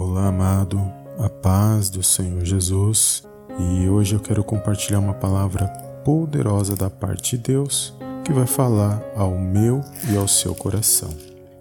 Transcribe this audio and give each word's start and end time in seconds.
Olá, 0.00 0.28
amado, 0.28 0.80
a 1.18 1.28
paz 1.28 1.90
do 1.90 2.04
Senhor 2.04 2.44
Jesus. 2.44 3.24
E 3.58 3.88
hoje 3.88 4.14
eu 4.14 4.20
quero 4.20 4.44
compartilhar 4.44 5.00
uma 5.00 5.12
palavra 5.12 5.66
poderosa 6.04 6.76
da 6.76 6.88
parte 6.88 7.36
de 7.36 7.42
Deus 7.42 7.92
que 8.24 8.32
vai 8.32 8.46
falar 8.46 9.02
ao 9.16 9.36
meu 9.36 9.80
e 10.08 10.16
ao 10.16 10.28
seu 10.28 10.54
coração. 10.54 11.10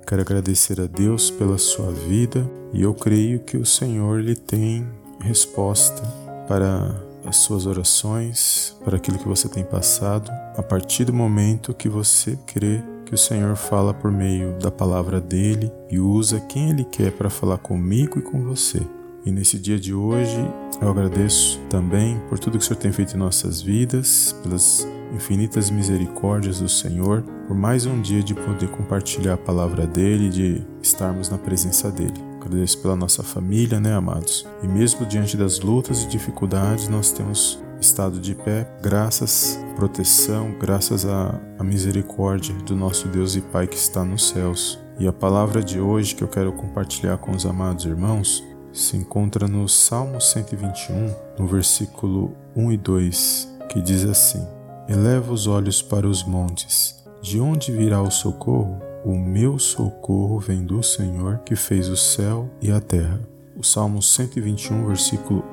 Quero 0.05 0.21
agradecer 0.21 0.79
a 0.79 0.85
Deus 0.85 1.31
pela 1.31 1.57
sua 1.57 1.91
vida 1.91 2.47
e 2.71 2.83
eu 2.83 2.93
creio 2.93 3.39
que 3.39 3.57
o 3.57 3.65
Senhor 3.65 4.21
lhe 4.21 4.35
tem 4.35 4.87
resposta 5.19 6.03
para 6.47 6.95
as 7.25 7.37
suas 7.37 7.65
orações, 7.65 8.77
para 8.85 8.97
aquilo 8.97 9.17
que 9.17 9.27
você 9.27 9.49
tem 9.49 9.63
passado, 9.63 10.31
a 10.55 10.61
partir 10.61 11.05
do 11.05 11.13
momento 11.13 11.73
que 11.73 11.89
você 11.89 12.37
crê 12.45 12.83
que 13.07 13.15
o 13.15 13.17
Senhor 13.17 13.55
fala 13.55 13.93
por 13.93 14.11
meio 14.11 14.59
da 14.59 14.69
palavra 14.69 15.21
dele 15.21 15.71
e 15.89 15.97
usa 15.97 16.41
quem 16.41 16.71
ele 16.71 16.83
quer 16.83 17.09
para 17.13 17.29
falar 17.29 17.57
comigo 17.57 18.19
e 18.19 18.21
com 18.21 18.43
você. 18.43 18.81
E 19.25 19.31
nesse 19.31 19.57
dia 19.57 19.79
de 19.79 19.93
hoje, 19.93 20.37
eu 20.81 20.89
agradeço 20.89 21.57
também 21.69 22.19
por 22.27 22.37
tudo 22.37 22.57
que 22.57 22.63
o 22.65 22.67
Senhor 22.67 22.79
tem 22.79 22.91
feito 22.91 23.15
em 23.15 23.17
nossas 23.17 23.61
vidas, 23.61 24.35
pelas 24.43 24.85
infinitas 25.15 25.69
misericórdias 25.69 26.59
do 26.59 26.67
Senhor, 26.67 27.23
por 27.47 27.55
mais 27.55 27.85
um 27.85 28.01
dia 28.01 28.21
de 28.21 28.33
poder 28.33 28.69
compartilhar 28.71 29.35
a 29.35 29.37
palavra 29.37 29.87
dele, 29.87 30.29
de 30.29 30.61
estarmos 30.81 31.29
na 31.29 31.37
presença 31.37 31.89
dele. 31.89 32.21
Agradeço 32.41 32.81
pela 32.81 32.95
nossa 32.95 33.23
família, 33.23 33.79
né, 33.79 33.93
amados? 33.93 34.45
E 34.61 34.67
mesmo 34.67 35.05
diante 35.05 35.37
das 35.37 35.61
lutas 35.61 36.03
e 36.03 36.07
dificuldades, 36.07 36.89
nós 36.89 37.11
temos 37.11 37.57
estado 37.79 38.19
de 38.19 38.35
pé, 38.35 38.67
graças 38.81 39.59
à 39.71 39.75
proteção, 39.75 40.55
graças 40.59 41.05
à, 41.05 41.39
à 41.57 41.63
misericórdia 41.63 42.55
do 42.65 42.75
nosso 42.75 43.07
Deus 43.07 43.35
e 43.35 43.41
Pai 43.41 43.67
que 43.67 43.77
está 43.77 44.03
nos 44.03 44.29
céus. 44.29 44.79
E 44.99 45.07
a 45.07 45.13
palavra 45.13 45.63
de 45.63 45.79
hoje 45.79 46.15
que 46.15 46.23
eu 46.23 46.27
quero 46.27 46.51
compartilhar 46.51 47.17
com 47.17 47.31
os 47.31 47.45
amados 47.45 47.85
irmãos 47.85 48.43
se 48.73 48.97
encontra 48.97 49.47
no 49.47 49.67
Salmo 49.67 50.19
121, 50.19 51.13
no 51.37 51.47
versículo 51.47 52.35
1 52.55 52.71
e 52.71 52.77
2, 52.77 53.57
que 53.69 53.81
diz 53.81 54.03
assim: 54.05 54.45
Eleva 54.87 55.33
os 55.33 55.47
olhos 55.47 55.81
para 55.81 56.07
os 56.07 56.23
montes, 56.23 57.03
de 57.21 57.39
onde 57.39 57.71
virá 57.71 58.01
o 58.01 58.11
socorro? 58.11 58.79
O 59.05 59.15
meu 59.15 59.57
socorro 59.57 60.39
vem 60.39 60.65
do 60.65 60.83
Senhor 60.83 61.39
que 61.39 61.55
fez 61.55 61.87
o 61.87 61.95
céu 61.95 62.49
e 62.61 62.71
a 62.71 62.81
terra. 62.81 63.19
O 63.55 63.63
Salmo 63.63 64.01
121, 64.01 64.85
versículo 64.85 65.43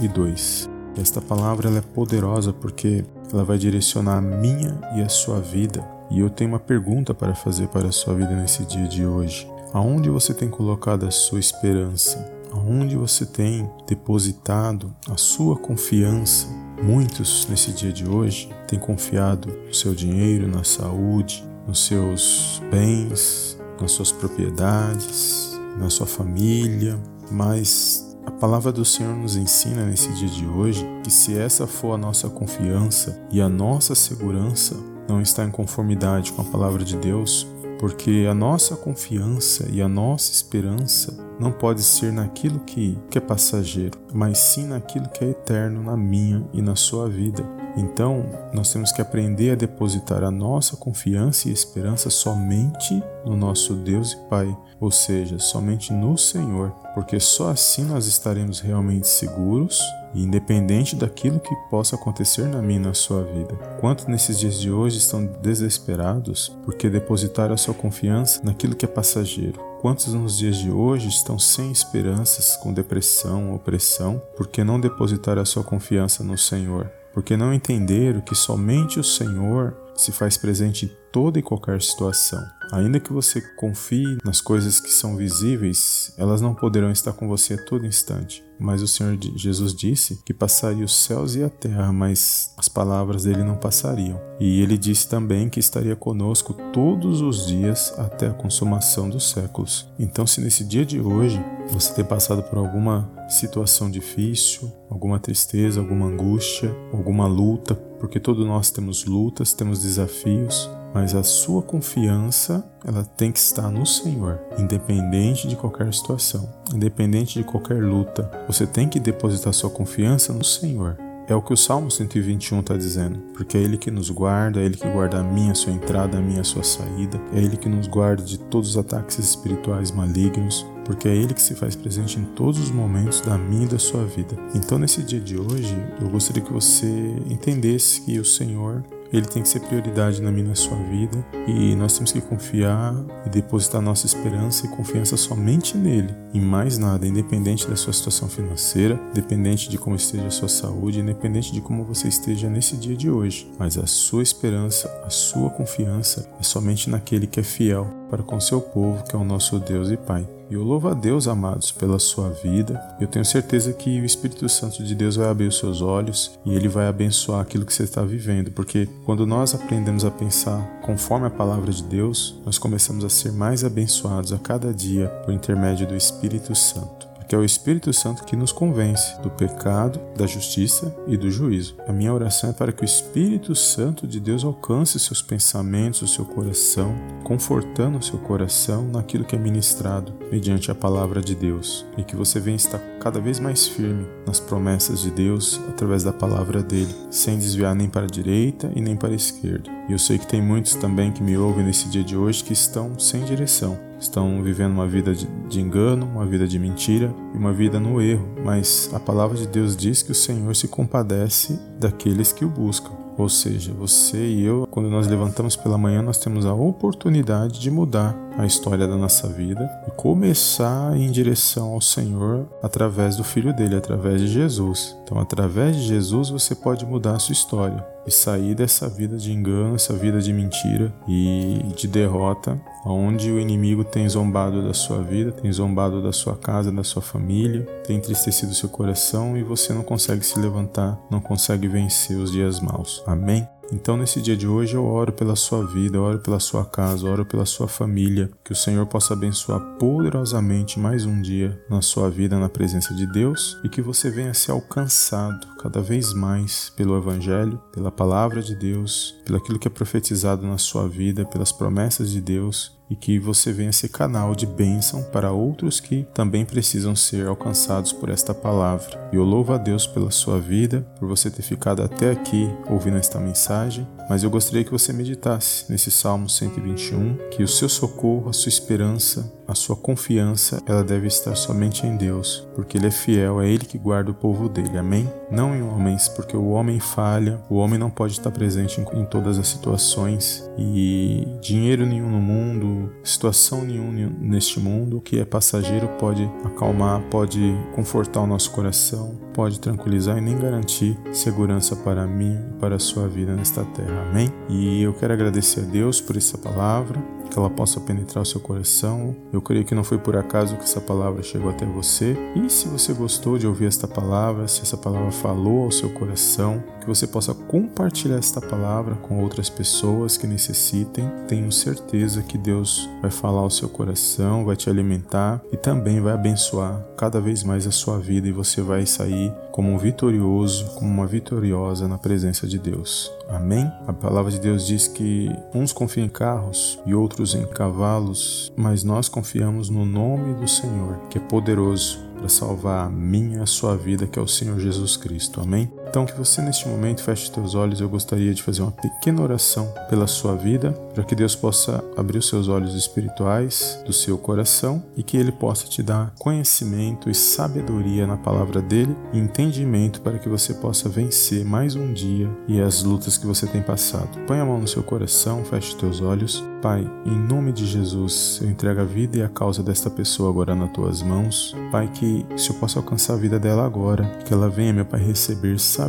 1 0.00 0.04
e 0.04 0.08
2. 0.08 0.73
Esta 0.96 1.20
palavra 1.20 1.68
é 1.70 1.80
poderosa 1.80 2.52
porque 2.52 3.04
ela 3.32 3.44
vai 3.44 3.58
direcionar 3.58 4.18
a 4.18 4.20
minha 4.20 4.78
e 4.94 5.02
a 5.02 5.08
sua 5.08 5.40
vida. 5.40 5.84
E 6.10 6.20
eu 6.20 6.30
tenho 6.30 6.50
uma 6.50 6.60
pergunta 6.60 7.12
para 7.12 7.34
fazer 7.34 7.68
para 7.68 7.88
a 7.88 7.92
sua 7.92 8.14
vida 8.14 8.30
nesse 8.30 8.64
dia 8.64 8.86
de 8.86 9.04
hoje. 9.04 9.48
Aonde 9.72 10.08
você 10.08 10.32
tem 10.32 10.48
colocado 10.48 11.04
a 11.04 11.10
sua 11.10 11.40
esperança? 11.40 12.32
Aonde 12.52 12.96
você 12.96 13.26
tem 13.26 13.68
depositado 13.88 14.94
a 15.10 15.16
sua 15.16 15.56
confiança? 15.56 16.46
Muitos 16.80 17.48
nesse 17.48 17.72
dia 17.72 17.92
de 17.92 18.06
hoje 18.06 18.48
têm 18.68 18.78
confiado 18.78 19.48
no 19.66 19.74
seu 19.74 19.94
dinheiro, 19.94 20.46
na 20.46 20.62
saúde, 20.62 21.44
nos 21.66 21.86
seus 21.86 22.62
bens, 22.70 23.58
nas 23.80 23.90
suas 23.90 24.12
propriedades, 24.12 25.58
na 25.76 25.90
sua 25.90 26.06
família, 26.06 26.96
mas 27.30 28.13
a 28.26 28.30
palavra 28.30 28.72
do 28.72 28.84
Senhor 28.84 29.14
nos 29.14 29.36
ensina 29.36 29.84
nesse 29.84 30.12
dia 30.14 30.28
de 30.28 30.46
hoje 30.46 30.86
que 31.02 31.10
se 31.10 31.36
essa 31.38 31.66
for 31.66 31.92
a 31.92 31.98
nossa 31.98 32.28
confiança 32.28 33.20
e 33.30 33.40
a 33.40 33.48
nossa 33.48 33.94
segurança 33.94 34.76
não 35.08 35.20
está 35.20 35.44
em 35.44 35.50
conformidade 35.50 36.32
com 36.32 36.40
a 36.40 36.44
palavra 36.44 36.84
de 36.84 36.96
Deus, 36.96 37.46
porque 37.78 38.26
a 38.28 38.34
nossa 38.34 38.76
confiança 38.76 39.68
e 39.70 39.82
a 39.82 39.88
nossa 39.88 40.32
esperança 40.32 41.14
não 41.38 41.52
pode 41.52 41.82
ser 41.82 42.12
naquilo 42.12 42.60
que, 42.60 42.98
que 43.10 43.18
é 43.18 43.20
passageiro, 43.20 43.98
mas 44.12 44.38
sim 44.38 44.66
naquilo 44.66 45.08
que 45.08 45.24
é 45.24 45.30
eterno 45.30 45.82
na 45.82 45.96
minha 45.96 46.46
e 46.52 46.62
na 46.62 46.76
sua 46.76 47.08
vida. 47.08 47.44
Então, 47.76 48.24
nós 48.52 48.72
temos 48.72 48.92
que 48.92 49.02
aprender 49.02 49.50
a 49.50 49.56
depositar 49.56 50.22
a 50.22 50.30
nossa 50.30 50.76
confiança 50.76 51.48
e 51.48 51.52
esperança 51.52 52.08
somente 52.08 53.02
no 53.24 53.36
nosso 53.36 53.74
Deus 53.74 54.12
e 54.12 54.16
Pai, 54.28 54.56
ou 54.80 54.90
seja, 54.90 55.38
somente 55.38 55.92
no 55.92 56.16
Senhor, 56.16 56.70
porque 56.94 57.18
só 57.18 57.50
assim 57.50 57.84
nós 57.84 58.06
estaremos 58.06 58.60
realmente 58.60 59.08
seguros 59.08 59.80
e 60.14 60.22
independente 60.22 60.94
daquilo 60.94 61.40
que 61.40 61.54
possa 61.68 61.96
acontecer 61.96 62.46
na 62.46 62.62
minha 62.62 62.78
e 62.78 62.82
na 62.82 62.94
sua 62.94 63.24
vida. 63.24 63.56
Quantos 63.80 64.06
nesses 64.06 64.38
dias 64.38 64.60
de 64.60 64.70
hoje 64.70 64.98
estão 64.98 65.26
desesperados 65.26 66.56
porque 66.64 66.88
depositaram 66.88 67.54
a 67.54 67.58
sua 67.58 67.74
confiança 67.74 68.40
naquilo 68.44 68.76
que 68.76 68.84
é 68.84 68.88
passageiro? 68.88 69.60
Quantos 69.80 70.14
nos 70.14 70.38
dias 70.38 70.56
de 70.56 70.70
hoje 70.70 71.08
estão 71.08 71.38
sem 71.38 71.70
esperanças, 71.70 72.56
com 72.56 72.72
depressão, 72.72 73.54
opressão, 73.54 74.22
porque 74.36 74.62
não 74.64 74.80
depositaram 74.80 75.42
a 75.42 75.44
sua 75.44 75.64
confiança 75.64 76.22
no 76.22 76.38
Senhor? 76.38 76.90
Porque 77.14 77.36
não 77.36 77.54
entenderam 77.54 78.20
que 78.20 78.34
somente 78.34 78.98
o 78.98 79.04
Senhor 79.04 79.74
se 79.94 80.10
faz 80.10 80.36
presente 80.36 80.86
em 80.86 81.03
toda 81.14 81.38
e 81.38 81.42
qualquer 81.42 81.80
situação. 81.80 82.44
Ainda 82.72 82.98
que 82.98 83.12
você 83.12 83.40
confie 83.40 84.18
nas 84.24 84.40
coisas 84.40 84.80
que 84.80 84.90
são 84.90 85.16
visíveis, 85.16 86.12
elas 86.18 86.40
não 86.40 86.52
poderão 86.52 86.90
estar 86.90 87.12
com 87.12 87.28
você 87.28 87.54
a 87.54 87.64
todo 87.64 87.86
instante. 87.86 88.42
Mas 88.58 88.82
o 88.82 88.88
Senhor 88.88 89.16
Jesus 89.36 89.72
disse 89.72 90.20
que 90.24 90.34
passaria 90.34 90.84
os 90.84 91.04
céus 91.04 91.36
e 91.36 91.44
a 91.44 91.48
terra, 91.48 91.92
mas 91.92 92.52
as 92.56 92.68
palavras 92.68 93.22
dele 93.22 93.44
não 93.44 93.54
passariam. 93.54 94.20
E 94.40 94.60
ele 94.60 94.76
disse 94.76 95.08
também 95.08 95.48
que 95.48 95.60
estaria 95.60 95.94
conosco 95.94 96.52
todos 96.72 97.20
os 97.20 97.46
dias 97.46 97.94
até 97.96 98.26
a 98.26 98.34
consumação 98.34 99.08
dos 99.08 99.30
séculos. 99.30 99.88
Então, 99.96 100.26
se 100.26 100.40
nesse 100.40 100.64
dia 100.64 100.84
de 100.84 101.00
hoje 101.00 101.40
você 101.68 101.94
tem 101.94 102.04
passado 102.04 102.42
por 102.42 102.58
alguma 102.58 103.08
situação 103.28 103.88
difícil, 103.88 104.72
alguma 104.90 105.20
tristeza, 105.20 105.78
alguma 105.78 106.06
angústia, 106.06 106.74
alguma 106.92 107.28
luta, 107.28 107.76
porque 108.00 108.18
todos 108.18 108.44
nós 108.44 108.72
temos 108.72 109.04
lutas, 109.04 109.52
temos 109.52 109.80
desafios, 109.80 110.68
mas 110.94 111.14
a 111.14 111.24
sua 111.24 111.60
confiança, 111.60 112.64
ela 112.86 113.04
tem 113.04 113.32
que 113.32 113.38
estar 113.40 113.68
no 113.68 113.84
Senhor, 113.84 114.40
independente 114.56 115.48
de 115.48 115.56
qualquer 115.56 115.92
situação, 115.92 116.48
independente 116.72 117.36
de 117.36 117.44
qualquer 117.44 117.82
luta. 117.82 118.30
Você 118.46 118.64
tem 118.64 118.88
que 118.88 119.00
depositar 119.00 119.52
sua 119.52 119.68
confiança 119.68 120.32
no 120.32 120.44
Senhor. 120.44 120.96
É 121.26 121.34
o 121.34 121.40
que 121.40 121.54
o 121.54 121.56
Salmo 121.56 121.90
121 121.90 122.60
está 122.60 122.76
dizendo, 122.76 123.18
porque 123.32 123.56
é 123.56 123.60
Ele 123.60 123.78
que 123.78 123.90
nos 123.90 124.10
guarda, 124.10 124.60
é 124.60 124.64
Ele 124.66 124.76
que 124.76 124.86
guarda 124.86 125.20
a 125.20 125.22
minha 125.22 125.54
sua 125.54 125.72
entrada, 125.72 126.18
a 126.18 126.20
minha 126.20 126.44
sua 126.44 126.62
saída, 126.62 127.18
é 127.32 127.38
Ele 127.38 127.56
que 127.56 127.68
nos 127.68 127.86
guarda 127.86 128.22
de 128.22 128.38
todos 128.38 128.70
os 128.70 128.76
ataques 128.76 129.18
espirituais 129.18 129.90
malignos, 129.90 130.66
porque 130.84 131.08
é 131.08 131.16
Ele 131.16 131.32
que 131.32 131.40
se 131.40 131.54
faz 131.54 131.74
presente 131.74 132.20
em 132.20 132.24
todos 132.24 132.60
os 132.60 132.70
momentos 132.70 133.22
da 133.22 133.38
minha 133.38 133.64
e 133.64 133.68
da 133.68 133.78
sua 133.78 134.04
vida. 134.04 134.36
Então, 134.54 134.78
nesse 134.78 135.02
dia 135.02 135.20
de 135.20 135.38
hoje, 135.38 135.74
eu 135.98 136.10
gostaria 136.10 136.42
que 136.42 136.52
você 136.52 136.86
entendesse 137.30 138.02
que 138.02 138.18
o 138.20 138.24
Senhor 138.24 138.84
ele 139.16 139.26
tem 139.26 139.42
que 139.42 139.48
ser 139.48 139.60
prioridade 139.60 140.20
na 140.20 140.30
minha 140.30 140.48
na 140.48 140.54
sua 140.54 140.76
vida 140.76 141.24
e 141.46 141.74
nós 141.76 141.94
temos 141.94 142.12
que 142.12 142.20
confiar 142.20 142.94
e 143.24 143.30
depositar 143.30 143.80
nossa 143.80 144.06
esperança 144.06 144.66
e 144.66 144.68
confiança 144.68 145.16
somente 145.16 145.76
nele, 145.76 146.14
em 146.32 146.40
mais 146.40 146.78
nada, 146.78 147.06
independente 147.06 147.66
da 147.68 147.76
sua 147.76 147.92
situação 147.92 148.28
financeira, 148.28 149.00
independente 149.10 149.68
de 149.68 149.78
como 149.78 149.96
esteja 149.96 150.26
a 150.26 150.30
sua 150.30 150.48
saúde, 150.48 151.00
independente 151.00 151.52
de 151.52 151.60
como 151.60 151.84
você 151.84 152.08
esteja 152.08 152.48
nesse 152.48 152.76
dia 152.76 152.96
de 152.96 153.10
hoje. 153.10 153.50
Mas 153.58 153.78
a 153.78 153.86
sua 153.86 154.22
esperança, 154.22 154.88
a 155.04 155.10
sua 155.10 155.50
confiança 155.50 156.28
é 156.38 156.42
somente 156.42 156.90
naquele 156.90 157.26
que 157.26 157.40
é 157.40 157.42
fiel 157.42 157.86
para 158.10 158.22
com 158.22 158.38
seu 158.40 158.60
povo, 158.60 159.02
que 159.04 159.14
é 159.14 159.18
o 159.18 159.24
nosso 159.24 159.58
Deus 159.58 159.90
e 159.90 159.96
Pai. 159.96 160.28
Eu 160.50 160.62
louvo 160.62 160.88
a 160.88 160.94
Deus, 160.94 161.26
amados, 161.26 161.72
pela 161.72 161.98
sua 161.98 162.30
vida. 162.30 162.80
Eu 163.00 163.06
tenho 163.06 163.24
certeza 163.24 163.72
que 163.72 164.00
o 164.00 164.04
Espírito 164.04 164.48
Santo 164.48 164.82
de 164.82 164.94
Deus 164.94 165.16
vai 165.16 165.28
abrir 165.28 165.46
os 165.46 165.58
seus 165.58 165.80
olhos 165.80 166.38
e 166.44 166.54
ele 166.54 166.68
vai 166.68 166.86
abençoar 166.86 167.40
aquilo 167.40 167.64
que 167.64 167.72
você 167.72 167.84
está 167.84 168.02
vivendo, 168.02 168.50
porque 168.50 168.88
quando 169.04 169.26
nós 169.26 169.54
aprendemos 169.54 170.04
a 170.04 170.10
pensar 170.10 170.60
conforme 170.82 171.26
a 171.26 171.30
palavra 171.30 171.72
de 171.72 171.82
Deus, 171.82 172.40
nós 172.44 172.58
começamos 172.58 173.04
a 173.04 173.08
ser 173.08 173.32
mais 173.32 173.64
abençoados 173.64 174.32
a 174.32 174.38
cada 174.38 174.72
dia 174.72 175.08
por 175.24 175.32
intermédio 175.32 175.86
do 175.86 175.96
Espírito 175.96 176.54
Santo 176.54 177.13
que 177.28 177.34
é 177.34 177.38
o 177.38 177.44
Espírito 177.44 177.92
Santo 177.92 178.24
que 178.24 178.36
nos 178.36 178.52
convence 178.52 179.20
do 179.20 179.30
pecado, 179.30 180.00
da 180.16 180.26
justiça 180.26 180.94
e 181.06 181.16
do 181.16 181.30
juízo. 181.30 181.76
A 181.86 181.92
minha 181.92 182.12
oração 182.12 182.50
é 182.50 182.52
para 182.52 182.72
que 182.72 182.82
o 182.82 182.84
Espírito 182.84 183.54
Santo 183.54 184.06
de 184.06 184.20
Deus 184.20 184.44
alcance 184.44 184.98
seus 184.98 185.22
pensamentos, 185.22 186.02
o 186.02 186.08
seu 186.08 186.24
coração, 186.24 186.94
confortando 187.22 187.98
o 187.98 188.02
seu 188.02 188.18
coração 188.18 188.84
naquilo 188.86 189.24
que 189.24 189.36
é 189.36 189.38
ministrado 189.38 190.12
mediante 190.30 190.70
a 190.70 190.74
palavra 190.74 191.20
de 191.20 191.34
Deus, 191.34 191.86
e 191.96 192.02
que 192.02 192.16
você 192.16 192.40
venha 192.40 192.56
estar 192.56 192.78
cada 193.00 193.20
vez 193.20 193.38
mais 193.38 193.66
firme 193.66 194.06
nas 194.26 194.40
promessas 194.40 195.02
de 195.02 195.10
Deus 195.10 195.60
através 195.68 196.02
da 196.02 196.12
palavra 196.12 196.62
dele, 196.62 196.94
sem 197.10 197.38
desviar 197.38 197.74
nem 197.74 197.88
para 197.88 198.04
a 198.04 198.10
direita 198.10 198.70
e 198.74 198.80
nem 198.80 198.96
para 198.96 199.10
a 199.10 199.16
esquerda. 199.16 199.70
E 199.88 199.92
eu 199.92 199.98
sei 199.98 200.18
que 200.18 200.26
tem 200.26 200.40
muitos 200.40 200.74
também 200.74 201.12
que 201.12 201.22
me 201.22 201.36
ouvem 201.36 201.64
nesse 201.64 201.88
dia 201.88 202.02
de 202.02 202.16
hoje 202.16 202.42
que 202.42 202.52
estão 202.52 202.98
sem 202.98 203.24
direção, 203.24 203.78
estão 204.04 204.42
vivendo 204.42 204.72
uma 204.72 204.86
vida 204.86 205.14
de, 205.14 205.26
de, 205.48 205.60
engano, 205.60 206.06
uma 206.06 206.26
vida 206.26 206.46
de 206.46 206.58
mentira 206.58 207.14
e 207.34 207.36
uma 207.36 207.52
vida 207.52 207.80
no 207.80 208.00
erro, 208.00 208.26
mas 208.44 208.90
a 208.92 209.00
palavra 209.00 209.36
de 209.36 209.46
Deus 209.46 209.76
diz 209.76 210.02
que 210.02 210.12
o 210.12 210.14
Senhor 210.14 210.54
se 210.54 210.68
compadece 210.68 211.58
daqueles 211.78 212.32
que 212.32 212.44
o 212.44 212.48
buscam. 212.48 213.03
Ou 213.16 213.28
seja, 213.28 213.72
você 213.72 214.18
e 214.18 214.44
eu, 214.44 214.66
quando 214.70 214.90
nós 214.90 215.06
levantamos 215.06 215.56
pela 215.56 215.78
manhã, 215.78 216.02
nós 216.02 216.18
temos 216.18 216.44
a 216.44 216.54
oportunidade 216.54 217.60
de 217.60 217.70
mudar 217.70 218.16
a 218.36 218.44
história 218.44 218.86
da 218.86 218.96
nossa 218.96 219.28
vida 219.28 219.70
e 219.86 219.90
começar 219.92 220.96
em 220.96 221.10
direção 221.10 221.72
ao 221.72 221.80
Senhor 221.80 222.46
através 222.62 223.16
do 223.16 223.24
Filho 223.24 223.54
dele, 223.54 223.76
através 223.76 224.20
de 224.20 224.26
Jesus. 224.26 224.96
Então, 225.04 225.18
através 225.18 225.76
de 225.76 225.82
Jesus, 225.82 226.30
você 226.30 226.54
pode 226.54 226.84
mudar 226.84 227.14
a 227.14 227.18
sua 227.18 227.32
história 227.32 227.84
e 228.06 228.10
sair 228.10 228.54
dessa 228.54 228.88
vida 228.88 229.16
de 229.16 229.32
engano, 229.32 229.76
essa 229.76 229.94
vida 229.94 230.20
de 230.20 230.32
mentira 230.32 230.92
e 231.08 231.62
de 231.76 231.88
derrota, 231.88 232.60
onde 232.84 233.30
o 233.30 233.40
inimigo 233.40 233.82
tem 233.82 234.08
zombado 234.08 234.62
da 234.62 234.74
sua 234.74 235.02
vida, 235.02 235.32
tem 235.32 235.50
zombado 235.50 236.02
da 236.02 236.12
sua 236.12 236.36
casa, 236.36 236.70
da 236.70 236.84
sua 236.84 237.00
família, 237.00 237.62
tem 237.86 237.96
entristecido 237.96 238.54
seu 238.54 238.68
coração 238.68 239.36
e 239.36 239.42
você 239.42 239.72
não 239.72 239.82
consegue 239.82 240.24
se 240.24 240.38
levantar, 240.38 240.98
não 241.10 241.20
consegue 241.20 241.66
vencer 241.66 242.18
os 242.18 242.30
dias 242.30 242.60
maus. 242.60 243.02
Amém? 243.06 243.46
Então, 243.72 243.96
nesse 243.96 244.20
dia 244.20 244.36
de 244.36 244.46
hoje, 244.46 244.74
eu 244.74 244.84
oro 244.84 245.12
pela 245.12 245.34
sua 245.34 245.66
vida, 245.66 245.96
eu 245.96 246.02
oro 246.02 246.18
pela 246.18 246.38
sua 246.38 246.64
casa, 246.64 247.06
eu 247.06 247.12
oro 247.12 247.24
pela 247.24 247.46
sua 247.46 247.66
família, 247.66 248.30
que 248.44 248.52
o 248.52 248.56
Senhor 248.56 248.86
possa 248.86 249.14
abençoar 249.14 249.60
poderosamente 249.78 250.78
mais 250.78 251.06
um 251.06 251.20
dia 251.20 251.58
na 251.68 251.80
sua 251.80 252.10
vida 252.10 252.38
na 252.38 252.48
presença 252.48 252.94
de 252.94 253.06
Deus. 253.06 253.58
E 253.64 253.68
que 253.68 253.80
você 253.82 254.10
venha 254.10 254.34
ser 254.34 254.52
alcançado 254.52 255.46
cada 255.58 255.80
vez 255.80 256.12
mais 256.12 256.70
pelo 256.76 256.96
Evangelho, 256.96 257.60
pela 257.72 257.90
palavra 257.90 258.42
de 258.42 258.54
Deus, 258.54 259.14
pelo 259.24 259.38
aquilo 259.38 259.58
que 259.58 259.68
é 259.68 259.70
profetizado 259.70 260.46
na 260.46 260.58
sua 260.58 260.86
vida, 260.88 261.24
pelas 261.24 261.50
promessas 261.50 262.10
de 262.10 262.20
Deus 262.20 262.74
e 262.88 262.96
que 262.96 263.18
você 263.18 263.52
venha 263.52 263.72
ser 263.72 263.88
canal 263.88 264.34
de 264.34 264.46
bênção 264.46 265.02
para 265.04 265.32
outros 265.32 265.80
que 265.80 266.06
também 266.14 266.44
precisam 266.44 266.94
ser 266.94 267.26
alcançados 267.26 267.92
por 267.92 268.08
esta 268.08 268.34
palavra. 268.34 269.08
E 269.12 269.16
eu 269.16 269.24
louvo 269.24 269.52
a 269.52 269.58
Deus 269.58 269.86
pela 269.86 270.10
sua 270.10 270.40
vida, 270.40 270.86
por 270.98 271.08
você 271.08 271.30
ter 271.30 271.42
ficado 271.42 271.82
até 271.82 272.10
aqui 272.10 272.48
ouvindo 272.68 272.96
esta 272.96 273.18
mensagem, 273.18 273.86
mas 274.08 274.22
eu 274.22 274.30
gostaria 274.30 274.64
que 274.64 274.70
você 274.70 274.92
meditasse 274.92 275.70
nesse 275.70 275.90
Salmo 275.90 276.28
121, 276.28 277.30
que 277.30 277.42
o 277.42 277.48
seu 277.48 277.68
socorro, 277.68 278.28
a 278.28 278.32
sua 278.32 278.50
esperança, 278.50 279.32
a 279.46 279.54
sua 279.54 279.76
confiança, 279.76 280.62
ela 280.66 280.82
deve 280.82 281.06
estar 281.06 281.34
somente 281.34 281.86
em 281.86 281.96
Deus, 281.96 282.46
porque 282.54 282.78
Ele 282.78 282.86
é 282.86 282.90
fiel, 282.90 283.40
é 283.40 283.48
Ele 283.48 283.64
que 283.64 283.78
guarda 283.78 284.10
o 284.10 284.14
povo 284.14 284.48
dele. 284.48 284.78
Amém? 284.78 285.10
Não 285.30 285.54
em 285.54 285.62
homens, 285.62 286.08
porque 286.08 286.36
o 286.36 286.50
homem 286.50 286.80
falha, 286.80 287.40
o 287.48 287.56
homem 287.56 287.78
não 287.78 287.90
pode 287.90 288.14
estar 288.14 288.30
presente 288.30 288.80
em, 288.80 289.00
em 289.00 289.04
todas 289.04 289.38
as 289.38 289.48
situações 289.48 290.48
e 290.58 291.26
dinheiro 291.40 291.86
nenhum 291.86 292.10
no 292.10 292.20
mundo, 292.20 292.73
situação 293.02 293.64
nenhuma 293.64 294.10
neste 294.18 294.58
mundo 294.58 295.00
que 295.00 295.18
é 295.18 295.24
passageiro 295.24 295.88
pode 295.98 296.24
acalmar, 296.44 297.00
pode 297.10 297.54
confortar 297.74 298.20
o 298.20 298.26
nosso 298.26 298.50
coração, 298.50 299.18
pode 299.32 299.60
tranquilizar 299.60 300.18
e 300.18 300.20
nem 300.20 300.38
garantir 300.38 300.98
segurança 301.12 301.76
para 301.76 302.06
mim 302.06 302.34
e 302.34 302.60
para 302.60 302.76
a 302.76 302.78
sua 302.78 303.06
vida 303.08 303.34
nesta 303.34 303.64
terra. 303.64 304.08
Amém? 304.10 304.32
E 304.48 304.82
eu 304.82 304.92
quero 304.94 305.12
agradecer 305.12 305.60
a 305.60 305.64
Deus 305.64 306.00
por 306.00 306.16
essa 306.16 306.38
palavra 306.38 307.02
que 307.34 307.40
ela 307.40 307.50
possa 307.50 307.80
penetrar 307.80 308.22
o 308.22 308.26
seu 308.26 308.40
coração. 308.40 309.14
Eu 309.32 309.42
creio 309.42 309.64
que 309.64 309.74
não 309.74 309.82
foi 309.82 309.98
por 309.98 310.16
acaso 310.16 310.56
que 310.56 310.62
essa 310.62 310.80
palavra 310.80 311.22
chegou 311.22 311.50
até 311.50 311.66
você. 311.66 312.16
E 312.36 312.48
se 312.48 312.68
você 312.68 312.92
gostou 312.92 313.36
de 313.36 313.46
ouvir 313.46 313.66
esta 313.66 313.88
palavra, 313.88 314.46
se 314.46 314.62
essa 314.62 314.76
palavra 314.76 315.10
falou 315.10 315.64
ao 315.64 315.72
seu 315.72 315.90
coração, 315.90 316.62
que 316.80 316.86
você 316.86 317.06
possa 317.06 317.34
compartilhar 317.34 318.18
esta 318.18 318.40
palavra 318.40 318.94
com 318.96 319.20
outras 319.22 319.48
pessoas 319.48 320.16
que 320.16 320.26
necessitem. 320.26 321.10
Tenho 321.26 321.50
certeza 321.50 322.22
que 322.22 322.38
Deus 322.38 322.88
vai 323.02 323.10
falar 323.10 323.40
ao 323.40 323.50
seu 323.50 323.68
coração, 323.68 324.44
vai 324.44 324.54
te 324.54 324.70
alimentar 324.70 325.42
e 325.50 325.56
também 325.56 326.00
vai 326.00 326.12
abençoar 326.12 326.84
cada 326.96 327.20
vez 327.20 327.42
mais 327.42 327.66
a 327.66 327.70
sua 327.70 327.98
vida 327.98 328.28
e 328.28 328.32
você 328.32 328.60
vai 328.60 328.86
sair 328.86 329.32
como 329.50 329.72
um 329.72 329.78
vitorioso, 329.78 330.66
como 330.74 330.90
uma 330.90 331.06
vitoriosa 331.06 331.88
na 331.88 331.98
presença 331.98 332.46
de 332.46 332.58
Deus. 332.58 333.10
Amém? 333.28 333.70
A 333.86 333.92
palavra 333.92 334.30
de 334.30 334.38
Deus 334.38 334.66
diz 334.66 334.86
que 334.86 335.30
uns 335.54 335.72
confiam 335.72 336.06
em 336.06 336.10
carros 336.10 336.78
e 336.86 336.94
outros 336.94 337.34
em 337.34 337.46
cavalos, 337.46 338.52
mas 338.56 338.84
nós 338.84 339.08
confiamos 339.08 339.68
no 339.68 339.84
nome 339.84 340.34
do 340.34 340.48
Senhor, 340.48 340.98
que 341.10 341.18
é 341.18 341.20
poderoso 341.20 341.98
para 342.16 342.28
salvar 342.28 342.86
a 342.86 342.90
minha 342.90 343.38
e 343.38 343.42
a 343.42 343.46
sua 343.46 343.76
vida, 343.76 344.06
que 344.06 344.18
é 344.18 344.22
o 344.22 344.28
Senhor 344.28 344.58
Jesus 344.58 344.96
Cristo. 344.96 345.40
Amém? 345.40 345.70
Então, 345.94 346.06
que 346.06 346.18
você 346.18 346.42
neste 346.42 346.66
momento 346.66 347.04
feche 347.04 347.30
teus 347.30 347.54
olhos. 347.54 347.80
Eu 347.80 347.88
gostaria 347.88 348.34
de 348.34 348.42
fazer 348.42 348.62
uma 348.62 348.72
pequena 348.72 349.22
oração 349.22 349.72
pela 349.88 350.08
sua 350.08 350.34
vida, 350.34 350.72
para 350.92 351.04
que 351.04 351.14
Deus 351.14 351.36
possa 351.36 351.84
abrir 351.96 352.18
os 352.18 352.26
seus 352.26 352.48
olhos 352.48 352.74
espirituais 352.74 353.80
do 353.86 353.92
seu 353.92 354.18
coração 354.18 354.82
e 354.96 355.04
que 355.04 355.16
Ele 355.16 355.30
possa 355.30 355.68
te 355.68 355.84
dar 355.84 356.12
conhecimento 356.18 357.08
e 357.08 357.14
sabedoria 357.14 358.08
na 358.08 358.16
palavra 358.16 358.60
dele 358.60 358.96
e 359.12 359.20
entendimento 359.20 360.00
para 360.00 360.18
que 360.18 360.28
você 360.28 360.52
possa 360.54 360.88
vencer 360.88 361.44
mais 361.44 361.76
um 361.76 361.92
dia 361.92 362.28
e 362.48 362.60
as 362.60 362.82
lutas 362.82 363.16
que 363.16 363.24
você 363.24 363.46
tem 363.46 363.62
passado. 363.62 364.18
Põe 364.26 364.40
a 364.40 364.44
mão 364.44 364.58
no 364.58 364.66
seu 364.66 364.82
coração, 364.82 365.44
feche 365.44 365.76
teus 365.76 366.00
olhos. 366.00 366.42
Pai, 366.60 366.90
em 367.04 367.18
nome 367.18 367.52
de 367.52 367.66
Jesus, 367.66 368.40
eu 368.42 368.48
entrego 368.48 368.80
a 368.80 368.84
vida 368.84 369.18
e 369.18 369.22
a 369.22 369.28
causa 369.28 369.62
desta 369.62 369.90
pessoa 369.90 370.30
agora 370.30 370.56
nas 370.56 370.72
tuas 370.72 371.02
mãos. 371.02 371.54
Pai, 371.70 371.88
que 371.88 372.24
se 372.36 372.50
eu 372.50 372.56
possa 372.56 372.78
alcançar 372.78 373.12
a 373.12 373.18
vida 373.18 373.38
dela 373.38 373.66
agora, 373.66 374.04
que 374.24 374.32
ela 374.32 374.48
venha, 374.48 374.72
meu 374.72 374.86
Pai, 374.86 374.98
receber 374.98 375.60
sabedoria, 375.60 375.83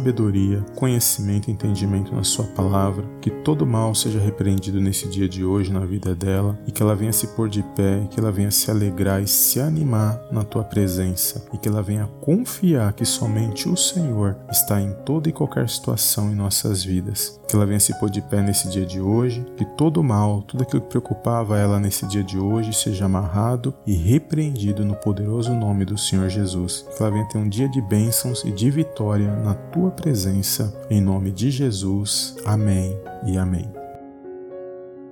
conhecimento 0.76 1.50
e 1.50 1.54
entendimento 1.54 2.14
na 2.14 2.24
Sua 2.24 2.46
palavra, 2.46 3.06
que 3.22 3.30
todo 3.30 3.66
mal 3.66 3.94
seja 3.96 4.20
repreendido 4.20 4.80
nesse 4.82 5.08
dia 5.08 5.28
de 5.28 5.44
hoje 5.44 5.72
na 5.72 5.86
vida 5.86 6.16
dela 6.16 6.58
e 6.68 6.72
que 6.72 6.82
ela 6.82 6.96
venha 6.96 7.14
se 7.14 7.28
pôr 7.28 7.50
de 7.50 7.64
pé, 7.76 8.08
que 8.10 8.20
ela 8.20 8.32
venha 8.32 8.52
se 8.52 8.70
alegrar 8.70 9.22
e 9.22 9.28
se 9.28 9.60
animar 9.60 10.20
na 10.32 10.44
Tua 10.44 10.64
presença 10.64 11.46
e 11.54 11.58
que 11.58 11.68
ela 11.68 11.82
venha 11.82 12.10
confiar 12.22 12.94
que 12.94 13.06
somente 13.06 13.70
o 13.70 13.76
Senhor 13.76 14.36
está 14.52 14.82
em 14.82 14.92
toda 15.06 15.30
e 15.30 15.34
qualquer 15.34 15.70
situação 15.70 16.32
em 16.32 16.36
nossas 16.36 16.84
vidas. 16.84 17.40
Que 17.48 17.56
ela 17.56 17.66
venha 17.66 17.80
se 17.80 17.98
pôr 18.00 18.10
de 18.10 18.22
pé 18.22 18.42
nesse 18.42 18.70
dia 18.70 18.86
de 18.86 19.00
hoje, 19.00 19.46
que 19.56 19.66
todo 19.66 20.04
mal, 20.04 20.42
tudo 20.42 20.64
aquilo 20.64 20.82
que 20.82 20.90
preocupava 20.90 21.58
ela 21.58 21.80
nesse 21.80 22.06
dia 22.08 22.24
de 22.24 22.38
hoje 22.38 22.74
seja 22.74 23.06
amarrado 23.06 23.74
e 23.86 23.94
repreendido 23.94 24.84
no 24.84 24.96
poderoso 24.96 25.54
nome 25.54 25.86
do 25.86 25.98
Senhor 25.98 26.30
Jesus. 26.30 26.86
Que 26.96 27.02
ela 27.02 27.12
venha 27.12 27.28
ter 27.28 27.38
um 27.38 27.48
dia 27.48 27.70
de 27.70 27.82
bênçãos 27.82 28.44
e 28.44 28.52
de 28.52 28.70
vitória 28.70 29.32
na 29.38 29.54
tua 29.86 29.92
presença, 29.92 30.74
em 30.90 31.00
nome 31.00 31.32
de 31.32 31.52
Jesus. 31.52 32.36
Amém 32.46 32.98
e 33.26 33.38
amém. 33.38 33.85